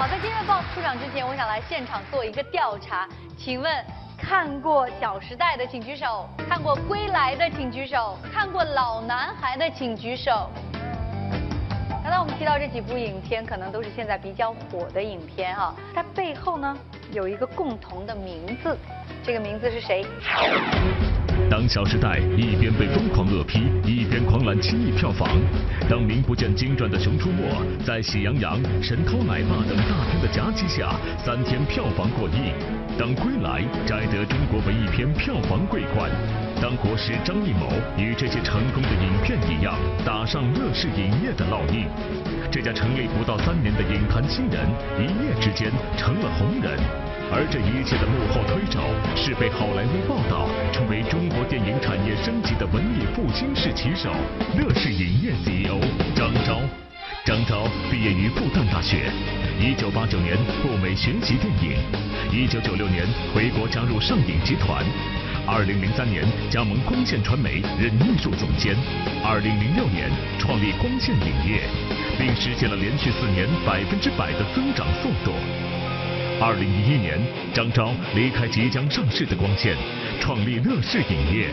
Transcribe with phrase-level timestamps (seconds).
[0.00, 3.06] 好，在今天的报出场之前，我想来现场做一个调查。
[3.36, 3.84] 请问
[4.16, 10.48] 看过《小时代》的请举手，看过《归来》的请举手，看过《老男孩》的请举手。
[12.10, 16.76] 刚才我们提到这几部影片，可能都是现在比较火的影片哈，它背后呢
[17.12, 18.76] 有一个共同的名字，
[19.22, 20.04] 这个名字是谁？
[21.48, 25.28] 当《小时代》一边被疯狂恶批，一边狂揽七亿票房；
[25.88, 27.44] 当名不见经传的《熊出没》
[27.86, 32.50] 在《喜羊羊》《神偷奶爸》等大片的夹击下，三天票房过亿；
[33.00, 36.10] 当《归来》摘得中国文艺片票房桂冠；
[36.60, 39.72] 当国师张艺谋与这些成功的影片一样，
[40.04, 41.86] 打上乐视影业的烙印，
[42.52, 44.68] 这家成立不到三年的影坛新人，
[45.00, 46.78] 一夜之间成了红人。
[47.32, 48.84] 而这一切的幕后推手，
[49.16, 54.10] 是被好莱坞报道成为中国电影产业升级的文艺复兴式旗手——
[54.60, 55.80] 乐视影业 CEO
[56.14, 56.60] 张昭。
[57.24, 59.12] 张昭毕业于复旦大学，
[59.60, 61.76] 一九八九年赴美学习电影，
[62.32, 64.82] 一九九六年回国加入上影集团，
[65.46, 68.74] 二零零三年加盟光线传媒任艺术总监，
[69.22, 70.08] 二零零六年
[70.38, 71.60] 创立光线影业，
[72.18, 75.34] 并实现了连续四年百分之百的增长速度。
[76.40, 77.20] 二零一一年，
[77.52, 79.76] 张昭离开即将上市的光线，
[80.18, 81.52] 创立乐视影业。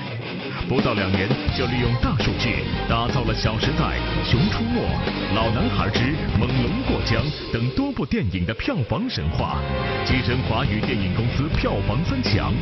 [0.68, 3.86] 不到两年，就利用大数据打造了《小时代》
[4.30, 4.82] 《熊出没》
[5.36, 6.02] 《老男孩之
[6.38, 7.24] 猛龙过江》
[7.54, 9.62] 等多部电影的票房神话，
[10.06, 12.54] 跻身华语电影公司票房三强。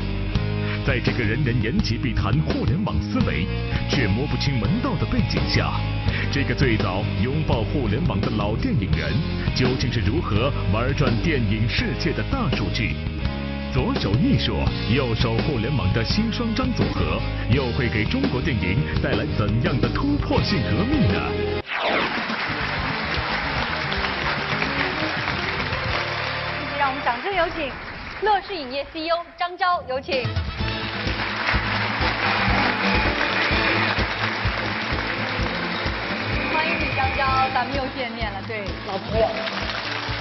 [0.86, 3.48] 在这个人人言及必谈互联网思维，
[3.89, 5.73] 却摸不清门道的背景下，
[6.31, 9.11] 这个最早拥抱互联网的老电影人，
[9.56, 12.95] 究竟是如何玩转电影世界的大数据？
[13.75, 14.55] 左手艺术，
[14.89, 21.19] 右手互联网的新双张组合，又会给中国电影带来怎样的突破性革命呢？
[26.79, 27.69] 让我们掌声有请
[28.21, 30.23] 乐视影业 CEO 张昭，有请。
[36.53, 39.27] 欢迎你，张昭，咱们又见面了，对，老朋友。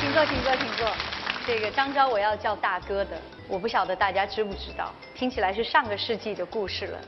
[0.01, 1.24] 请坐，请坐，请坐。
[1.47, 6.99] 这个张昭我要叫大哥的，我不晓得大家知不知道，听起来是上个世纪的故事了。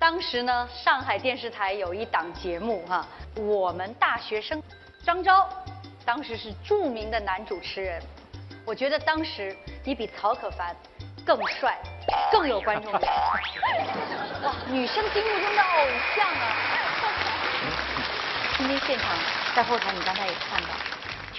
[0.00, 3.06] 当时呢，上海电视台有一档节目哈，
[3.36, 4.60] 我们大学生，
[5.04, 5.48] 张昭，
[6.04, 8.02] 当时是著名的男主持人。
[8.66, 10.74] 我觉得当时你比曹可凡
[11.24, 11.78] 更帅，
[12.32, 13.00] 更有观众缘。
[14.42, 16.56] 哇，女生心目中的偶像啊！
[18.58, 19.08] 今天现场
[19.54, 20.68] 在后台，你刚才也看到，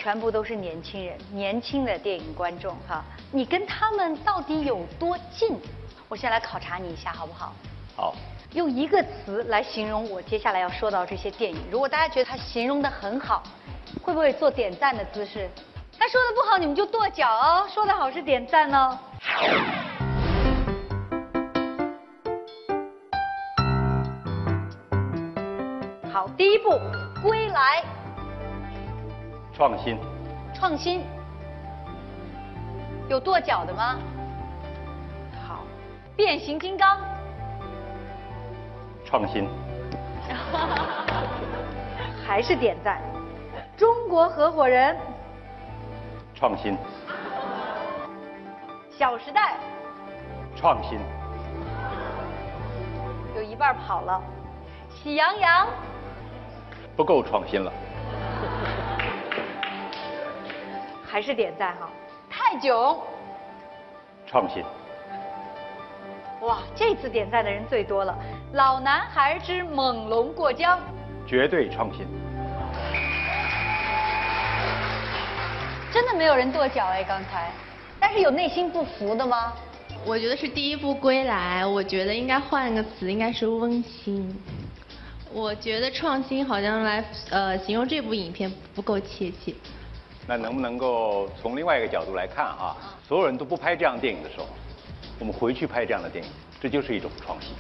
[0.05, 3.03] 全部都是年轻人，年轻的电影观众哈。
[3.31, 5.59] 你跟他们到底有多近？
[6.07, 7.53] 我先来考察你一下，好不好？
[7.95, 8.16] 好，
[8.53, 11.59] 用一个词来形容我接下来要说到这些电影。
[11.71, 13.41] 如果大家觉得他形容的很好，
[14.03, 15.49] 会不会做点赞的姿势？
[15.97, 18.99] 他说的不好，你们就跺脚哦；说的好是点赞哦。
[26.13, 26.69] 好，第一步
[27.23, 27.81] 《归来》，
[29.55, 29.97] 创新，
[30.53, 31.01] 创新，
[33.07, 33.97] 有跺脚的吗？
[35.47, 35.63] 好，
[36.13, 36.99] 变形金刚，
[39.05, 39.47] 创新，
[42.27, 42.99] 还是点赞。
[43.77, 44.97] 中国合伙人，
[46.33, 46.77] 创新，
[48.91, 49.55] 小时代，
[50.53, 50.99] 创新，
[53.37, 54.22] 有一半跑了。
[54.93, 55.66] 喜羊羊，
[56.97, 57.72] 不够创新了。
[61.15, 61.89] 还是点赞哈。
[62.29, 62.99] 泰囧，
[64.27, 64.61] 创新，
[66.41, 68.13] 哇，这次点赞的人最多了。
[68.51, 70.77] 老男孩之猛龙过江，
[71.25, 72.05] 绝对创新。
[75.89, 77.49] 真的没有人跺脚哎，刚才。
[77.97, 79.53] 但是有内心不服的吗？
[80.05, 84.37] 我觉得是第一部《归来》，我觉得应该换个词，应该是温馨。
[85.31, 89.55] 我觉得创新好像来呃形容这部影片不够切切。
[90.27, 92.75] 那能不能够从另外一个角度来看啊？
[93.07, 94.47] 所有人都不拍这样电影的时候，
[95.19, 97.53] 我们回去拍这样的电影，这就是一种创新。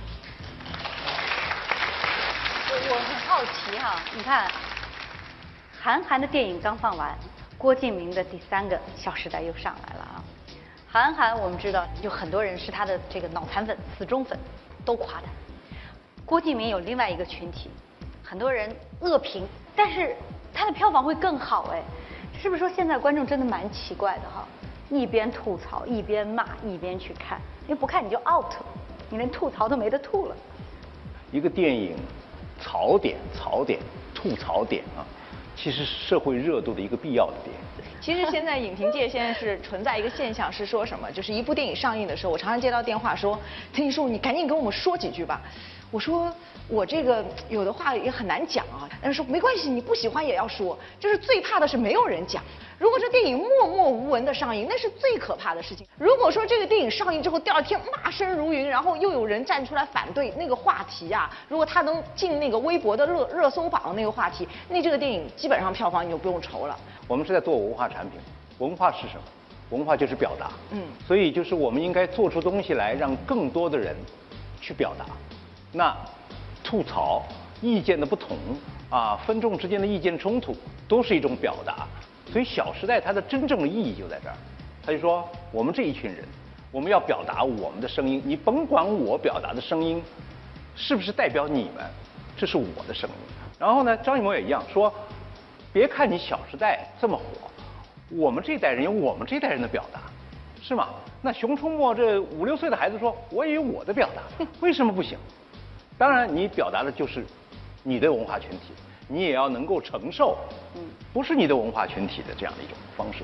[2.67, 4.51] 我我很好奇哈，你看，
[5.79, 7.15] 韩寒的电影刚放完，
[7.57, 10.23] 郭敬明的第三个《小时代》又上来了啊。
[10.87, 14.37] 韩寒我们知道，有很多人是他的这个脑残粉、死忠粉，
[14.83, 15.27] 都夸他。
[16.25, 17.69] 郭敬明有另外一个群体，
[18.23, 20.15] 很多人恶评，但是
[20.51, 21.83] 他的票房会更好哎，
[22.45, 24.47] 是不是说现在观众真的蛮奇怪的哈？
[24.91, 28.53] 一边吐槽一边骂一边去看，因为不看你就 out，
[29.09, 30.35] 你连吐槽都没得吐了。
[31.31, 31.95] 一个电影
[32.61, 33.79] 槽点、槽点、
[34.13, 35.01] 吐槽点啊，
[35.55, 37.55] 其实是社会热度的一个必要的点。
[37.99, 41.11] 其实现在影评界现在是存在一个现象，是说什么？
[41.11, 43.39] 就是一部电影上映的时候，我常常接到电话说
[43.73, 45.41] ：“陈毅叔，你赶紧跟我们说几句吧。”
[45.91, 46.33] 我说
[46.67, 48.89] 我这个有的话也很难讲啊。
[49.01, 50.77] 但是说没关系，你不喜欢也要说。
[50.99, 52.43] 就是最怕的是没有人讲。
[52.77, 55.87] 如果这电影默默无闻的上映，那是最可怕的事情。
[55.97, 66.77] 如果说这个电影上映之后第二天骂声如云，然后又有人站出来反对那个话题啊，如果他能进那个微博的热热搜榜那个话题，那这个电影基本上票房你就不用愁了。
[67.07, 68.19] 我们是在做文化产品，
[68.57, 69.21] 文化是什么？
[69.69, 70.51] 文化就是表达。
[70.71, 73.95] 嗯所以就是我们应该做出东西来，让更多的人
[74.59, 75.05] 去表达。
[75.75, 75.93] 那
[76.63, 77.21] 吐槽
[77.61, 78.37] 意见的不同
[78.89, 80.55] 啊，分众之间的意见冲突，
[80.87, 81.85] 都是一种表达。
[82.31, 84.35] 所以《小时代》它的真正的意义就在这儿，
[84.85, 86.23] 他就说我们这一群人，
[86.71, 90.01] 我们要表达我们的声音，你甭管我表达的声音
[90.77, 91.83] 是不是代表你们，
[92.37, 93.15] 这是我的声音。
[93.59, 94.93] 然后呢，张艺谋也一样说，
[95.73, 97.23] 别看你《小时代》这么火，
[98.09, 99.99] 我们这代人有我们这代人的表达，
[100.61, 100.87] 是吗？
[101.21, 105.17] 那《熊出没》这五六岁的孩子说，我也有我的表达，为什么不行？
[105.97, 107.25] 当然，你表达的就是
[107.81, 108.73] 你的文化群体，
[109.07, 110.37] 你也要能够承受，
[111.13, 113.23] 不是你的文化群体的这样的一种方式。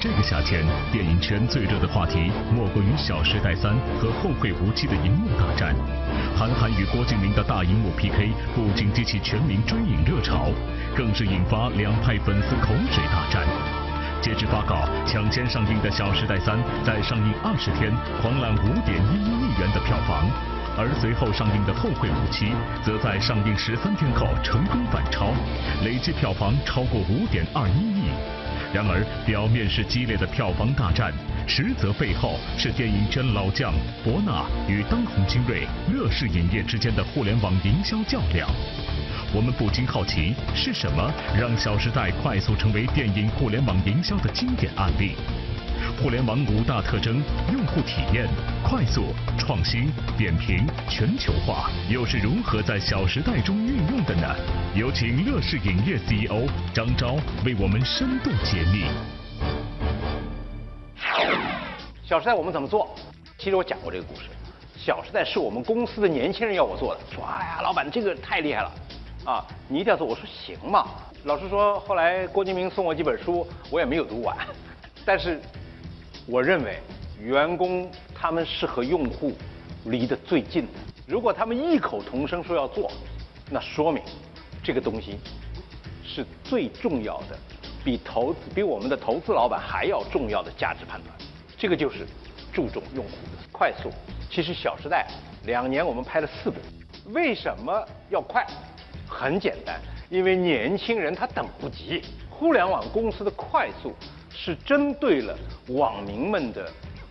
[0.00, 5.74] 这个夏天，电影圈最热的话题莫过于《小时代三》和《后会无期》的银幕大战。
[6.36, 10.46] 韩寒与郭敬明的大荧幕 PK 不仅激起全民追影热潮，
[10.96, 13.44] 更是引发两派粉丝口水大战。
[14.20, 17.90] 截至发稿，抢先上映的《小时代三》在上映二十天
[18.20, 20.30] 狂揽五点一一亿元的票房，
[20.82, 22.46] 而随后上映的《后会无期》
[22.84, 25.32] 则在上映十三天后成功反超，
[25.84, 28.10] 累计票房超过五点二一亿。
[28.74, 31.12] 然而，表面是激烈的票房大战，
[31.46, 38.50] 实则背后是电影圈老将博纳与当红精锐乐视影业之间的互联网营销较量。
[39.32, 45.14] 我们不禁好奇，是什么让《小时代》快速成为电影互联网营销的经典案例？
[46.02, 47.22] 互联网五大特征：
[47.52, 48.26] 用户体验、
[48.64, 49.88] 快速、创新、
[50.18, 54.34] 点评、全球化，又是如何在《小时代》中运用的呢？
[54.74, 57.14] 有请乐视影业 CEO 张昭
[57.46, 58.86] 为我们深度解密。
[62.04, 62.96] 《小时代》我们怎么做？
[63.38, 64.22] 其实我讲过这个故事，
[64.76, 68.72] 《小时代》是我们公司的年轻人要我做的，说哎呀，老板这个太厉害了，
[69.24, 70.04] 啊，你一定要做。
[70.04, 70.84] 我说行嘛。
[71.22, 74.36] 老实说，后来郭敬明送我几本书，我也没有读完，
[75.04, 75.40] 但是
[76.26, 76.78] 我认为
[77.20, 79.32] 员工他们是和用户
[79.86, 80.72] 离得最近的。
[81.06, 82.90] 如果他们异口同声说要做，
[83.50, 84.02] 那说明
[84.62, 85.18] 这个东西
[86.04, 87.36] 是最重要的，
[87.84, 91.12] 比投资比我们的投资老板还要重要的价值判断。
[91.58, 92.06] 这个就是
[92.52, 93.90] 注重用户的快速。
[94.30, 95.06] 其实《小时代》
[95.46, 96.56] 两年我们拍了四部，
[97.12, 98.46] 为什么要快？
[99.08, 102.02] 很简单，因为年轻人他等不及。
[102.30, 103.94] 互联网公司的快速
[104.34, 105.36] 是针对了
[105.68, 106.68] 网民们的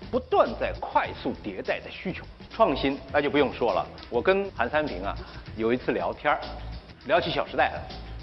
[0.10, 2.26] 不断在快速迭代的需求。
[2.50, 5.16] 创新那就不用说了，我跟韩三平啊
[5.56, 6.40] 有一次聊天儿
[7.06, 7.82] 聊起《小时代》来，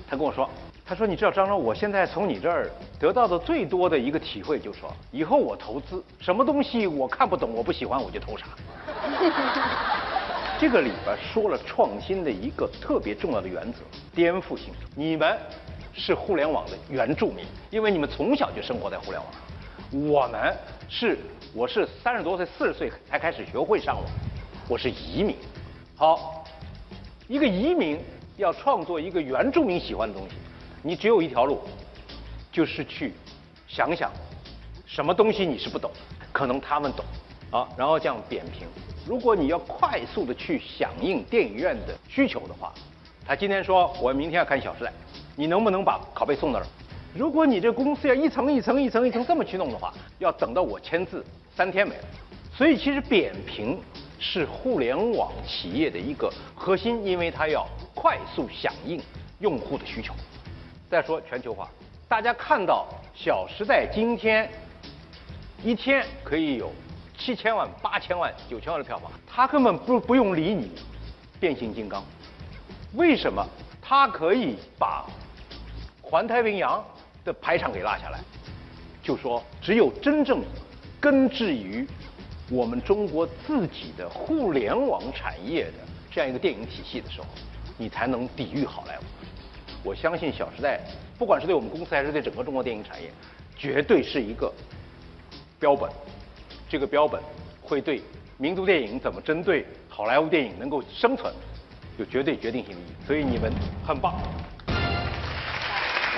[0.09, 0.49] 他跟我说，
[0.85, 8.47] 他说你知道张张，我现在从你这儿得到的最多的一个体会，就是说以后我投资什么东西我看不懂我不喜欢我就投啥。
[10.61, 13.79] 这个里边说了创新的一个特别重要的原则，
[14.15, 14.75] 颠覆性。
[14.95, 15.39] 你们
[15.99, 19.43] 是互联网的原住民，因为你们从小就生活在互联网上。
[20.09, 20.57] 我们
[20.89, 21.19] 是，
[21.53, 24.05] 我是三十多岁、四十岁才开始学会上网，
[24.69, 25.35] 我是移民。
[25.97, 26.45] 好，
[27.27, 27.99] 一个移民
[28.37, 30.37] 要创作一个原住民喜欢的东西，
[30.83, 31.61] 你只有一条路，
[32.53, 33.13] 就是去
[33.67, 34.13] 想想
[34.87, 35.91] 什么东西你是不懂，
[36.33, 37.05] 可能他们懂，
[37.51, 38.69] 啊，然后这样扁平。
[39.07, 42.73] 如果你要快速的去响应电影院的需求的话，
[43.27, 44.91] 他今天说我明天要看《小时代》，
[45.39, 46.69] 你能不能把拷贝送到那儿？
[47.15, 52.05] 如果你这公司要一层一层一层一层这么去弄的话，要等到我签字三天没了。
[52.53, 53.79] 所以其实扁平
[54.19, 57.65] 是互联网企业的一个核心，因为它要
[57.95, 59.01] 快速响应
[59.39, 60.13] 用户的需求。
[60.91, 61.71] 再说全球化，
[62.09, 62.89] 大家看到
[63.25, 64.51] 《小时代》今天
[65.63, 66.73] 一天可以有
[67.17, 70.73] 七千万、八千万、九千万的票房，他根本不不用理你
[71.39, 72.03] 变形金刚，
[72.95, 73.47] 为什么？
[73.81, 75.07] 他可以把
[76.11, 76.83] 环太平洋
[77.23, 78.19] 的排场给落下来，
[79.03, 80.43] 就说只有真正
[80.99, 81.87] 根植于
[82.51, 85.75] 我们中国自己的互联网产业的
[86.11, 87.27] 这样一个电影体系的时候，
[87.77, 89.03] 你才能抵御好莱坞。
[89.85, 90.81] 我相信《小时代》，
[91.19, 93.13] 不管是对我们公司还是对整个中国电影产业，
[93.55, 94.51] 绝对是一个
[95.61, 95.91] 标本。
[96.71, 97.21] 这个标本
[97.61, 98.03] 会对
[98.39, 101.31] 民族电影怎么针对好莱坞电影能够生存，
[101.99, 103.07] 有绝对决定性的意义。
[103.07, 103.53] 所以你们
[103.87, 104.19] 很棒。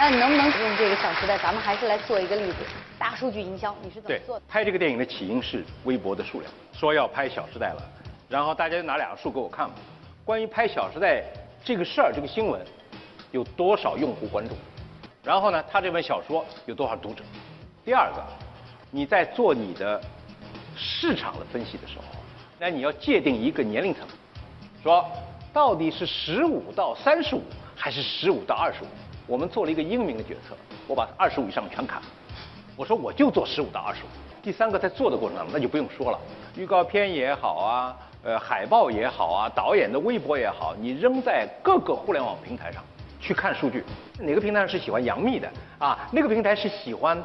[0.03, 1.37] 那你能不能用这个《小时代》？
[1.43, 2.57] 咱们还是来做一个例子，
[2.99, 7.83] 大数据营销，你是怎么做的？，拍这个电影的起因是微博的数量，说要拍《小时代》了，
[8.27, 9.75] 然后大家就拿两个数给我看嘛。
[10.25, 11.21] 关于拍《小时代》
[11.63, 12.59] 这个事儿，这个新闻
[13.31, 14.55] 有多少用户关注？
[15.23, 17.23] 然后呢，他这本小说有多少读者？
[17.85, 18.25] 第二个，
[18.91, 20.01] 你在做你的
[20.79, 22.05] 市场的分析的时候，
[22.59, 24.09] 那你要界定一个年龄层，
[24.83, 25.07] 说
[25.53, 27.43] 到底是十五到三十五
[27.77, 28.87] 还是十五到二十五？
[29.31, 30.57] 我们做了一个英明的决策，
[30.89, 32.09] 我把二十五以上全砍了。
[32.75, 34.09] 我说我就做十五到二十五。
[34.43, 36.19] 第三个在做的过程当中，那就不用说了，
[36.57, 42.83] 预告片也好啊，呃，海报也好啊，导演的微博也好，你扔在各个互联网平台上
[43.21, 43.85] 去看数据，
[44.19, 45.97] 哪个平台上是喜欢杨幂的啊？
[46.11, 47.17] 那个平台是喜欢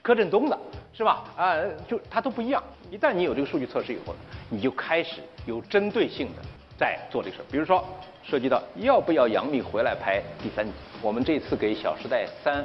[0.00, 0.56] 柯震东的，
[0.92, 1.24] 是吧？
[1.36, 1.56] 啊，
[1.88, 2.62] 就它都不一样。
[2.88, 4.14] 一旦你有这个数据测试以后，
[4.48, 6.42] 你就开始有针对性的
[6.78, 7.44] 在做这个事儿。
[7.50, 7.84] 比如说，
[8.22, 12.62] 涉及到要不要杨幂回来拍第三集，我们这次给《小时代三》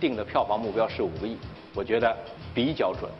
[0.00, 1.36] 定的票房目标是五个亿，
[1.74, 2.16] 我觉得
[2.54, 3.10] 比较准。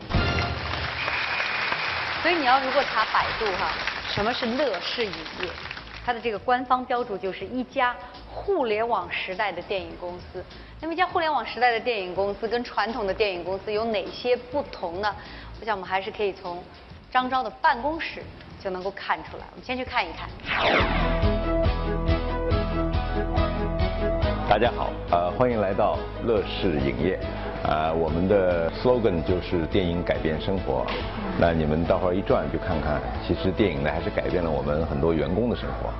[2.23, 3.73] 所以你要如果查百度哈，
[4.09, 5.49] 什么是乐视影业？
[6.05, 7.95] 它的这个官方标注就是一家
[8.27, 10.43] 互联网时代的电影公司。
[10.81, 15.15] 那么一家互联网时代的电影公司跟传统的电影公司有哪些不同呢？
[15.59, 16.63] 我想我们还是可以从
[17.11, 18.23] 张昭的办公室
[18.59, 19.43] 就能够看出来。
[19.51, 20.29] 我们先去看一看。
[24.49, 27.19] 大家好，呃，欢迎来到乐视影业，
[27.63, 30.85] 呃，我们的 slogan 就是电影改变生活。
[31.37, 35.93] 那你们待会儿一转就看看，其实电影呢还是改变了我们很多员工的生活。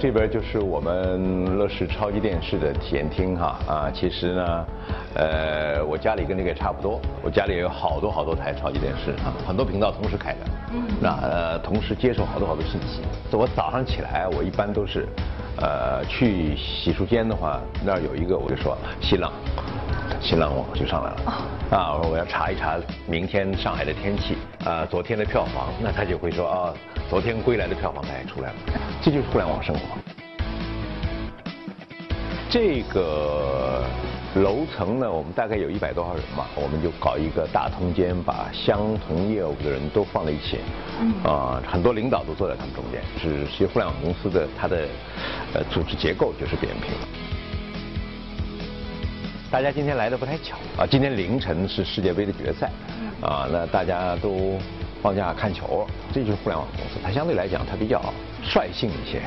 [0.00, 4.66] 这边就是我们乐视超级电视的体验厅哈啊，其实呢，
[5.14, 10.38] 呃，我家里跟这个也差不多，我家里也有好多好多台超级电视啊，很多频道同时开着，
[11.00, 13.02] 那呃同时接受好多好多信息。
[13.36, 15.08] 我早上起来，我一般都是，
[15.56, 19.32] 呃，去洗漱间的话，那儿有一个我就说新浪，
[20.20, 21.32] 新浪网就上来了
[21.70, 26.74] 啊，我说我要查一查明天上海的天气啊，昨天的票房，那他就会说啊，
[27.08, 28.54] 昨天归来的票房大概出来了，
[29.00, 29.80] 这就是互联网生活。
[32.50, 33.84] 这个
[34.36, 40.58] 楼层呢，我们大概有一百多号人嘛，我们就搞一个大通间，把相同业务的人都放在一起，
[41.24, 43.02] 啊、很多领导都坐在他们中间。
[43.20, 44.88] 是其实互联网公司的它的
[45.54, 47.27] 呃组织结构就是扁平的。
[49.50, 50.56] 大家今天来的不太巧。
[50.76, 52.70] 啊，今天凌晨是世界杯的决赛，
[53.22, 54.58] 啊，那大家都
[55.02, 57.98] 放假看球，这就是互联网公司，它相对来讲它比较
[58.44, 59.22] 率性一些，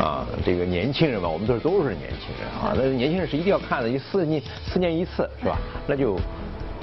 [0.00, 5.56] 啊，这个年轻人嘛，我们这都是年轻人啊，那年轻人是一定要看的，一四年四年一次是吧？
[5.86, 6.18] 那就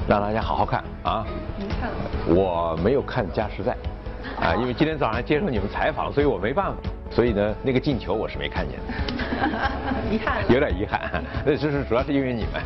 [0.08, 1.27] 让大家好好看啊。
[1.60, 1.96] 您看了？
[2.41, 3.75] 我没有看《加时赛》，
[4.41, 6.77] 啊，因为今天早上接受你们采访，所以我没办法，
[7.18, 8.84] 所以呢，那个进球我是没看见的。
[10.14, 10.46] 遗憾。
[10.54, 12.62] 有点遗憾，那就是主要是因为你们。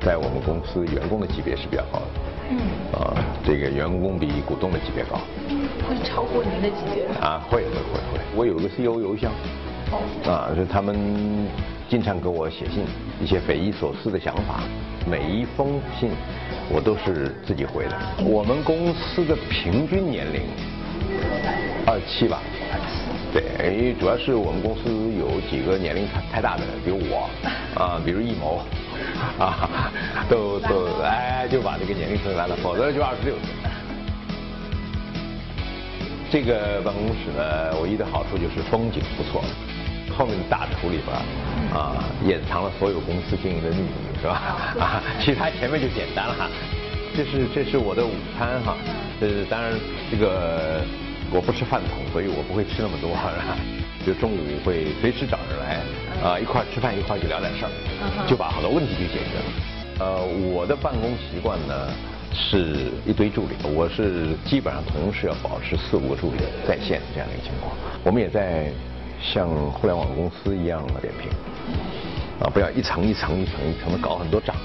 [0.01, 2.05] 在我们公司，员工的级别是比较高的。
[2.50, 2.57] 嗯。
[3.00, 3.13] 啊，
[3.46, 5.19] 这个员工比股东的级别高。
[5.88, 7.05] 会超过您的级别。
[7.22, 9.31] 啊，会会会会，我有个 CEO 邮箱，
[10.25, 10.98] 啊，是他们
[11.89, 12.84] 经常给我写信，
[13.22, 14.62] 一些匪夷所思的想法，
[15.10, 16.12] 每一封信
[16.70, 17.96] 我都是自己回的。
[18.25, 20.41] 我们公司的平均年龄
[21.86, 22.41] 二七吧，
[23.32, 23.44] 对，
[23.77, 27.29] 因为主要是我们公司有几个年龄太太大的，比如我，
[27.75, 28.60] 啊，比如易谋，
[29.39, 29.89] 啊，
[30.29, 33.44] 都都哎就把这个年龄分完了，否则就二十六岁。
[36.29, 39.41] 这个办公室呢，唯一的好处就是风景不错。
[40.17, 41.15] 后面的大厨里边
[41.71, 44.33] 啊，掩藏了所有公司经营的秘密，是吧？
[44.79, 46.50] 啊， 其他前面就简单了哈。
[47.15, 48.75] 这是这是我的午餐哈，
[49.21, 49.71] 呃，当然
[50.09, 50.81] 这个
[51.31, 53.15] 我不吃饭桶，所以我不会吃那么多，是
[53.47, 53.57] 吧？
[54.05, 57.71] 就中午会随时找人来啊，一块儿吃饭一块儿就聊点事儿，
[58.27, 59.45] 就把好多问题就解决了。
[60.00, 61.74] 呃，我的办公习惯呢
[62.33, 67.75] 是一堆助理，我是基本上同时要保持四五个助理在线这样的一个情况。
[68.03, 68.71] 我们也在
[69.21, 71.29] 像互联网公司一样的点评，
[72.39, 74.55] 啊，不要一层一层一层一层的搞很多账，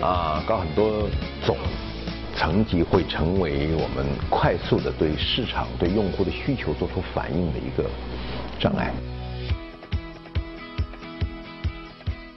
[0.00, 1.08] 啊，搞很多
[1.44, 1.56] 总。
[2.34, 7.88] 层级会成为我们快速的对市场、对用户的需求做出反应的一个
[8.58, 8.90] 障碍。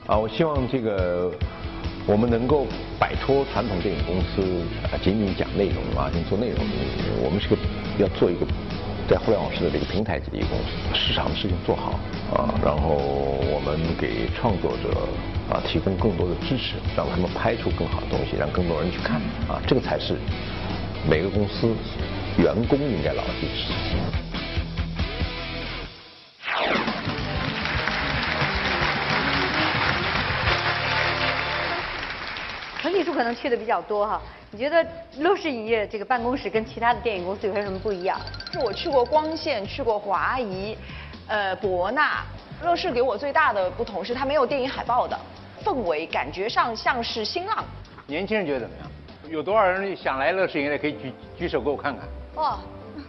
[0.05, 1.31] 啊，我希望这个
[2.05, 2.67] 我们能够
[2.99, 6.59] 摆脱传统电影公司啊，仅仅讲内容啊，仅做内容。
[7.23, 7.55] 我们是个
[7.97, 8.45] 要做一个
[9.07, 11.99] 在互联网时代的一个平台级的一个公司，市场的事情做好
[12.33, 12.95] 啊，然后
[13.53, 15.07] 我们给创作者
[15.49, 20.15] 啊提供更多的支持，让他们拍出更好的东西，让更多人去看啊，这个才是
[21.07, 21.75] 每个公司
[22.37, 24.24] 员工应该牢记的事情。
[33.15, 34.85] 可能去的比较多哈，你觉得
[35.17, 38.19] 乐视影业这个办公室跟其他的电影公司有什么不一样？
[38.51, 40.77] 是我去过光线，去过华谊，
[41.27, 42.23] 呃，博纳。
[42.63, 45.19] 乐视给我最大的不同是它没有电影海报的
[45.63, 47.63] 氛围，感觉上像是新浪。
[48.07, 48.89] 年轻人觉得怎么样？
[49.29, 50.77] 有多少人想来乐视影业的？
[50.77, 52.07] 可以举举手给我看看。
[52.35, 52.59] 哇，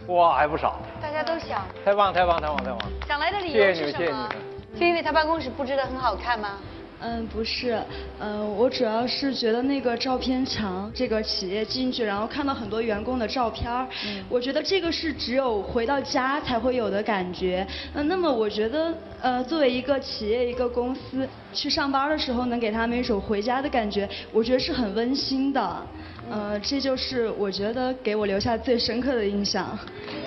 [0.07, 0.79] 哇，还不少。
[1.01, 1.65] 大家都想。
[1.85, 2.79] 太棒太棒太棒太棒！
[3.07, 3.97] 想来的理谢谢你们，由是什么？
[3.97, 4.79] 谢谢你们。
[4.79, 6.57] 就因为他办公室布置的很好看吗？
[6.99, 7.79] 嗯不是
[8.19, 13.71] 嗯我主要是觉得那个照片墙这个企业进去然后看到很多员工的照片
[14.05, 17.65] 嗯我觉得这个是只有回到家才会有的感觉。
[17.93, 25.87] 嗯那么我觉得呃作为一个企业一个公司去上班的时候能给他们一种回家的感觉我觉得是很温馨的
[26.29, 29.77] 呃这就是我觉得给我留下最深刻的印象。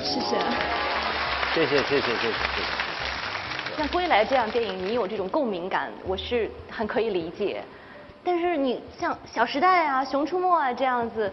[0.03, 0.37] 谢谢。
[1.53, 2.90] 谢谢谢谢谢谢谢谢。
[3.81, 7.63] 像《归来》这样电影，你有这种共鸣感，我是很可以理解。
[8.23, 11.33] 但是你像《小时代》啊、《熊出没》啊这样子，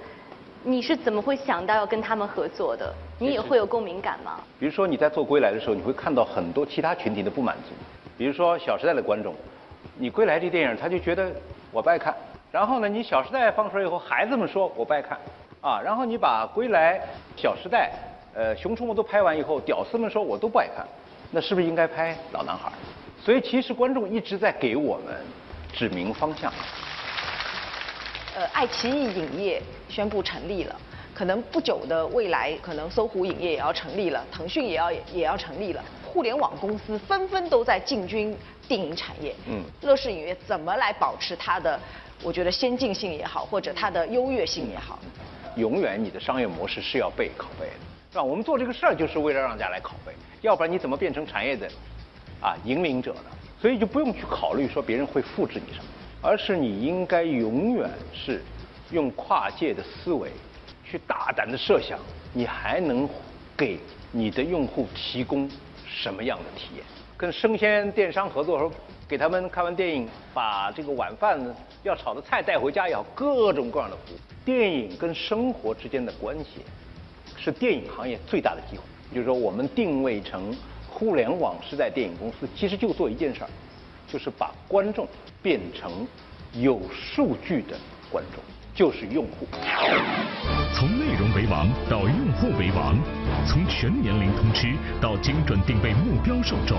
[0.63, 2.96] 你是怎么会想到要跟他们合作的？
[3.20, 4.39] 你也会有共鸣感吗？
[4.58, 7.75] 比如说你在做《归来》的时候，你会看到很多其他群体的不满足。
[8.18, 9.36] 比如说《小时代》的观众，
[9.98, 11.30] 你《归来》这电影他就觉得
[11.74, 12.16] 我不爱看。
[12.50, 15.18] 然后呢，你《小时代》放出来以后，孩子们说我不爱看。
[15.60, 16.98] 啊，然后你把《归来》
[17.36, 17.92] 《小时代》
[18.38, 20.88] 呃《熊出没》都拍完以后，屌丝们说我都不爱看。
[21.31, 22.72] 那是不是应该拍老男孩？
[23.24, 25.15] 所以其实观众一直在给我们
[25.74, 26.51] 指明方向。
[28.36, 30.75] 呃，爱奇艺影业宣布成立了，
[31.13, 39.36] 可能不久的未来，可能搜狐影业也要成立了，腾讯也要也要成立了，互联网公司纷纷都在进军电影产业。
[39.50, 41.79] 嗯，乐视影业怎么来保持它的，
[42.22, 45.00] 我觉得先进性也好，或者它的优越性也好？
[45.55, 47.74] 永远你的商业模式是要被拷贝的，
[48.12, 48.24] 是吧？
[48.24, 50.14] 我们做这个事儿就是为了让大家来拷贝。
[50.42, 51.67] 要不然你怎么变成产业的
[52.41, 53.32] 啊引领者呢？
[53.60, 55.86] 所以就不用去考虑说别人会复制你什么，
[56.22, 58.43] 而是你应该永远是
[58.91, 60.30] 用跨界的思维
[60.86, 62.00] 去大胆的设想，
[62.34, 63.10] 你还能
[63.58, 63.80] 给
[64.12, 65.50] 你的用户提供
[65.86, 66.84] 什么样的体验？
[67.17, 71.39] 跟生鲜电商合作的时候，给他们看完电影，把这个晚饭
[71.82, 74.17] 要炒的菜带回家也好，各种各样的服务。
[74.46, 76.62] 电影跟生活之间的关系，
[77.38, 78.84] 是电影行业最大的机会。
[79.13, 80.54] 就是说，我们定位成
[80.89, 83.50] 互联网时代电影公司，其实就做一件事儿，
[84.06, 85.08] 就是把观众
[85.41, 86.06] 变成
[86.54, 87.78] 有数据的
[88.12, 88.43] 观众，
[88.76, 89.47] 就是用户。
[90.73, 92.95] 从内容为王到用户为王，
[93.47, 96.78] 从全年龄通吃到精准定位目标受众，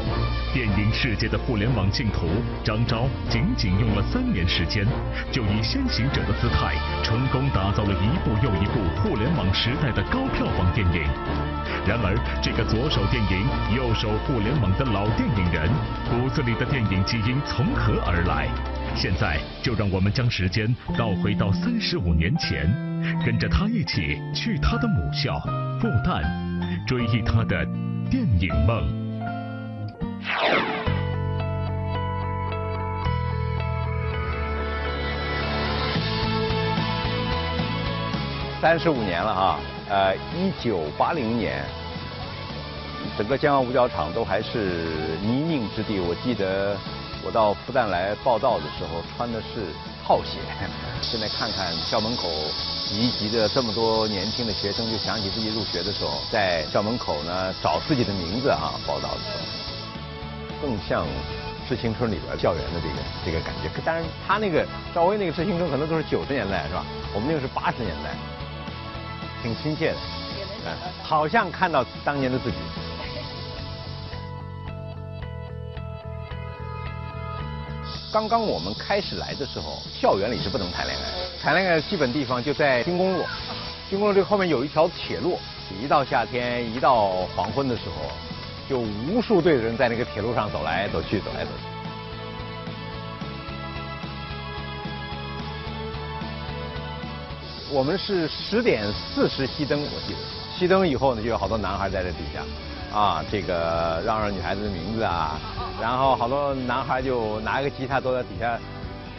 [0.52, 2.26] 电影世界的互联网净土，
[2.62, 4.86] 张昭仅仅用了三年时间，
[5.32, 7.47] 就以先行者的姿态，成功
[7.78, 11.00] 打造了一部又一部互联网时代的高票房电影。
[11.86, 15.70] 然而，这个左手电影、右手互联网的老电影人，
[16.10, 18.48] 骨子里的电影基因从何而来？
[18.96, 22.66] 现在就让我们将时间倒回到三十五年前，
[23.24, 25.38] 跟着他一起去他的母校
[25.80, 26.24] 复旦，
[26.84, 27.64] 追忆他的
[28.10, 28.82] 电影梦。
[38.60, 41.64] 三十五年了哈，呃，一九八零年，
[43.16, 44.88] 整个江湾五角场都还是
[45.22, 46.00] 泥泞之地。
[46.00, 46.76] 我记得
[47.24, 49.70] 我到复旦来报道的时候，穿的是
[50.04, 50.40] 套鞋。
[51.00, 52.28] 现在看看校门口
[52.88, 61.04] 集集的这么多年轻的学生，就想起自己入学的时候，在校门口呢找自己的名字啊，报道的时候，更像
[61.68, 62.94] 《致青春》里边校园的这个
[63.26, 63.70] 这个感觉。
[63.84, 66.84] 当然，他那个赵薇那个《致青春》可能都是九十年代是吧？
[67.14, 68.10] 我们那个是八十年代。
[69.42, 69.96] 挺亲切的，
[70.66, 72.56] 嗯，好像看到当年的自己。
[78.12, 81.04] 刚刚我们开始来的时候，校园里是不能谈恋爱，
[81.42, 83.24] 谈恋爱的基本地方就在军工路。
[83.90, 85.38] 军工路这后面有一条铁路，
[85.82, 88.10] 一到夏天，一到黄昏的时候，
[88.68, 91.77] 就无数队的人在那个铁路上走来走去，走来走去。
[97.70, 100.18] 我们是十点四十熄灯，我记得
[100.58, 105.38] 熄灯以后呢，就有好多男孩在这底下，啊，这个嚷嚷女孩子的名字啊，
[105.80, 108.58] 然后好多男孩就拿个吉他坐在底下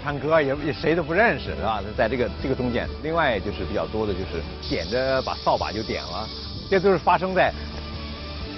[0.03, 1.79] 唱歌，也也谁都不认识，是吧？
[1.95, 6.27] 在这个这个中间，另外就是比较多的就是点着把扫把就点了，
[6.71, 7.53] 这都是发生在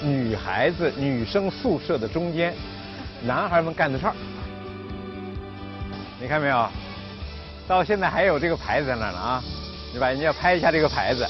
[0.01, 2.55] 女孩子女生宿舍的中间，
[3.23, 4.13] 男孩们干的事儿。
[6.17, 6.65] 你看没有？
[7.67, 9.43] 到现在还有这个牌子在那儿呢啊！
[9.93, 10.11] 对吧？
[10.11, 11.27] 你要拍一下这个牌子，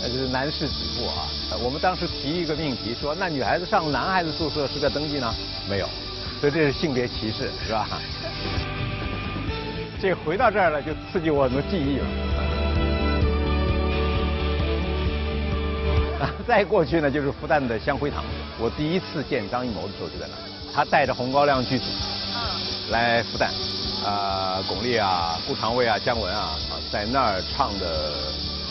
[0.00, 1.28] 那就是男士止步啊。
[1.62, 5.34] 我们当时提一个命题说，那女孩子上男孩子宿舍是在登记呢？
[5.68, 5.88] 没有，
[6.40, 7.86] 所以这是性别歧视，是吧？
[10.00, 12.06] 这回到这儿了，就刺激我很多记忆了。
[16.20, 18.24] 啊， 再过去呢，就是复旦的香灰堂。
[18.58, 20.40] 我第一次见张艺谋的时候就在那儿，
[20.74, 21.84] 他带着红高粱剧组，
[22.90, 23.48] 来复旦，
[24.04, 26.56] 啊，巩俐啊、顾长卫啊、姜文啊，
[26.90, 28.12] 在那儿唱的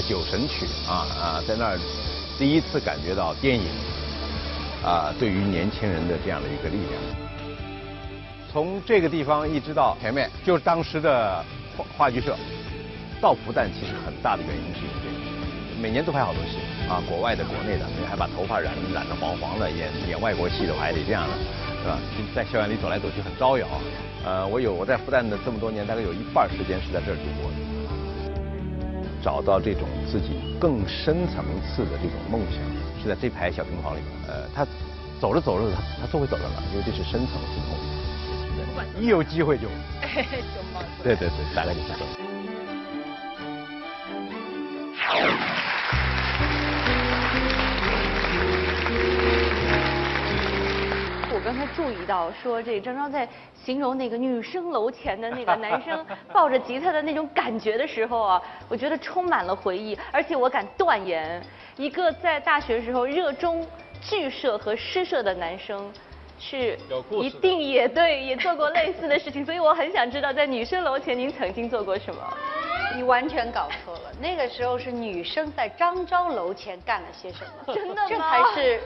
[0.09, 1.79] 《酒神曲》啊啊，在那儿
[2.37, 3.65] 第一次感觉到电影
[4.83, 7.01] 啊对于年轻人的这样的一个力量。
[8.51, 11.43] 从这个地方一直到前面，就是当时的
[11.77, 12.35] 话话剧社。
[13.21, 16.57] 到复旦其实很大的原因是因为，每年都拍好多戏
[16.89, 21.33] 啊，国外的、国内的，还把头发染染得黄黄的，演演外国戏的话还得这样的，
[21.81, 21.99] 是吧？
[22.35, 23.67] 在校园里走来走去很招摇。
[24.23, 27.57] 呃，我有我在复旦的这么多年，大概有一半时间是在这儿度过的。
[29.23, 32.59] 找到这种自己更深层次的这种梦想，
[33.01, 34.09] 是在这排小平房里面。
[34.27, 34.65] 呃，他
[35.19, 39.01] 走着走着，他他就会走到哪，因为这是深层次的梦想。
[39.01, 39.67] 一有机会就，
[41.03, 42.30] 对对对，大概就是这样。
[51.51, 53.27] 刚才注意到说，这张张在
[53.65, 61.43] 形容那个女生楼前的那个男生 抱着吉他的那种感觉的时候啊，我觉得充满了回忆，而且我敢断言，
[61.75, 63.67] 一个在大学时候热衷
[64.01, 65.91] 剧社和诗社的男生。
[66.39, 66.77] 是，
[67.19, 72.21] 一定也对，也做过类似的事情，所以我很想知道，在女生楼前您曾经做过什么？
[72.95, 77.73] 你完全搞错了，那个时候是女生在张昭楼前干了些什么？
[77.75, 78.07] 真的吗？
[78.07, 78.81] 这才是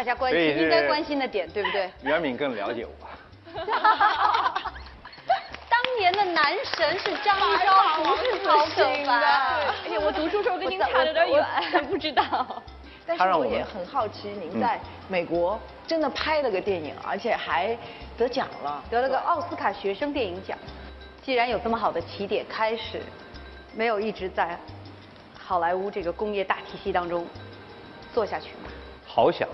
[0.00, 1.90] 大家关心应该关心的点，对不对？
[2.00, 2.92] 袁敏更了解我。
[5.68, 9.20] 当年的男神是张昭，不是曹景凡。
[9.84, 11.44] 而且我读书时候跟您差有点远，
[11.86, 12.62] 不知道。
[13.06, 17.76] 但是我也很好奇，您在美国真的拍了个电影，而且还
[18.16, 20.56] 得奖了，得了个奥斯卡学生电影奖。
[21.22, 23.02] 既然有这么好的起点开始，
[23.76, 24.58] 没有一直在
[25.38, 27.26] 好莱坞这个工业大体系当中
[28.14, 28.70] 做下去吗？
[29.06, 29.46] 好想，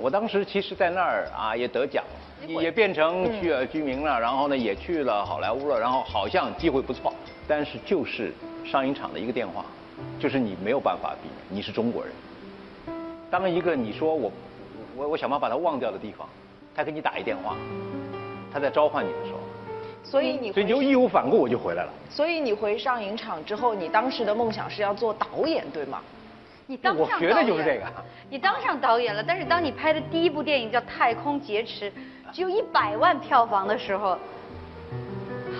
[0.00, 2.02] 我当时其实在那儿啊也得奖，
[2.46, 7.12] 也变成居尔居民了，然后呢也去了好莱坞了，然后好像机会不错，
[7.46, 8.32] 但是就是
[8.64, 9.64] 上影厂的一个电话，
[10.18, 12.12] 就是你没有办法避免，你是中国人。
[13.30, 14.32] 当一个你说我
[14.96, 16.26] 我我想办法把他忘掉的地方，
[16.74, 17.54] 他给你打一电话，
[18.50, 19.38] 他在召唤你的时候，
[20.02, 21.92] 所以你所以就义无反顾我就回来了。
[22.08, 26.00] 所以你回上影厂之后，你当时的梦想是要做导演，对吗？
[26.70, 27.86] 你当上我学的就是这个。
[28.28, 31.90] 你当上导演了，但是当你拍的第一部电影叫《太空劫持》，
[32.32, 34.16] 只有一百万票房的时候，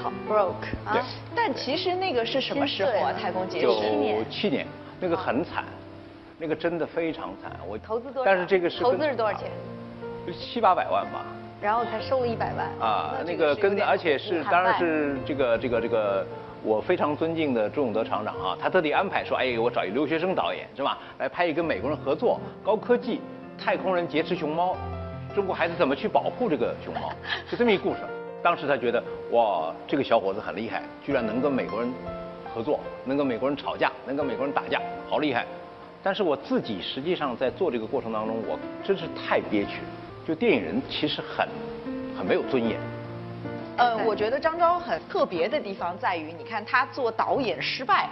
[0.01, 1.05] 好 broke 啊！
[1.35, 3.12] 但其实那个是什么时候啊？
[3.20, 4.64] 《太空劫持》九七年，
[5.01, 5.64] 那个很惨。
[6.38, 8.31] 那个真的非常惨，我投资多少？
[8.31, 9.51] 但是这个是投资是多少钱？
[10.25, 11.27] 就七八百万吧。
[11.61, 12.66] 然后才收了一百万。
[12.81, 16.25] 啊，那个跟而且是当然是这个这个这个
[16.62, 23.20] 我非常尊敬的朱永德厂长啊，他特地安排说，哎，我找一留学生导演是吧，来拍一个美国人合作高科技
[23.59, 24.77] 太空人劫持熊猫，
[25.35, 27.12] 中国孩子怎么去保护这个熊猫，
[27.51, 28.01] 就这么一故事。
[28.42, 31.92] 当时他觉得哇，这个小伙子很厉害，居然能跟美国人
[32.55, 35.46] 合作，能跟美国人吵架，能跟美国人打架，好厉害。
[36.03, 39.88] 但是我自己实际上在做这个过程当中，我真是太憋屈了。
[40.27, 41.46] 就电影人其实很
[42.16, 42.79] 很没有尊严。
[43.81, 48.11] 呃，我觉得张昭很特别的地方在于，你看他做导演失败，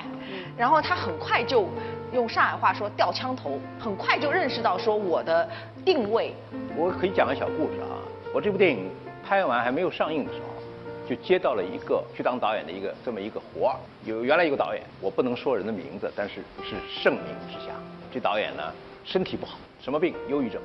[0.56, 1.68] 然后他很快就
[2.10, 5.46] 用上海话说掉枪头，很快就认识到说我的
[5.84, 6.32] 定位。
[6.74, 8.00] 我可以讲个小故事啊，
[8.32, 8.90] 我这部电影
[9.22, 13.76] 拍完还没有上映的时候，就接到了一个去当导演的一个这么一个活儿。
[14.06, 17.74] 有原来一个导演，我不能说人的名字，但是是盛名之下。
[18.10, 18.72] 这导演呢
[19.04, 20.14] 身体不好，什么病？
[20.30, 20.58] 忧郁症，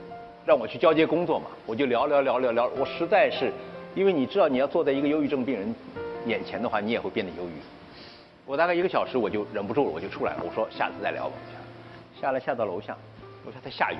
[0.46, 1.48] 让我去交接工作嘛。
[1.66, 3.52] 我就聊聊聊聊聊，我实在是，
[3.95, 5.75] 因为你知道你要坐在一个忧郁症病人
[6.25, 7.62] 眼前的话，你也会变得忧郁。
[8.45, 10.43] 我大概一个小时我就忍不住了，我就出来了。
[10.43, 11.36] 我说下次再聊吧。
[12.19, 12.95] 下来下到楼下，
[13.45, 13.97] 楼下在下雨，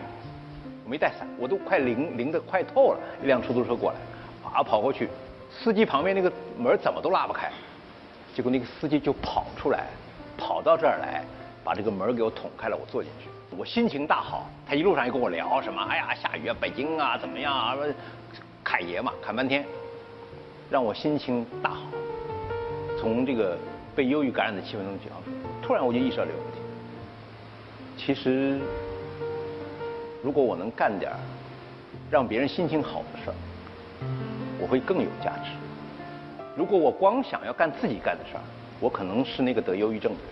[0.84, 2.99] 我没带伞，我都快淋淋得快透了。
[3.21, 3.97] 一辆出租车过来，
[4.51, 5.10] 啊跑过去，
[5.51, 7.51] 司机旁边那个门怎么都拉不开。
[8.34, 9.86] 结果那个司机就跑出来，
[10.38, 11.23] 跑到这儿来，
[11.63, 13.29] 把这个门给我捅开了，我坐进去。
[13.56, 17.77] 我心情大好，他一路上也跟我聊什么，哎呀下雨啊，北京啊怎么样啊，
[18.63, 19.65] 侃爷嘛，侃半天，
[20.74, 21.82] 让我心情大好。
[23.00, 23.56] 从这个
[23.96, 26.58] 被忧郁感染的气氛中解放出来，突然我就意识到这个问题。
[27.96, 28.60] 其实
[30.24, 31.12] 如果我能干点
[32.10, 33.36] 让别人心情好的事儿，
[34.60, 35.52] 我会更有价值。
[36.58, 38.42] 如果我光想要干自己干的事儿，
[38.80, 40.28] 我可能是那个得忧郁症的人。